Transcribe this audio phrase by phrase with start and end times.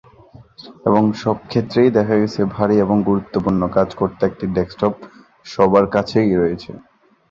[0.83, 4.93] কিন্তু সব ক্ষেত্রেই দেখা গেছে ভারি এবং গুরুত্বপূর্ণ কাজ করতে একটি ডেস্কটপ
[5.45, 6.71] সবার কাছেই রয়েছে।